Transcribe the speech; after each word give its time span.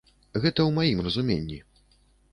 Гэта 0.43 0.59
ў 0.63 0.69
маім 0.79 1.03
разуменні. 1.09 1.59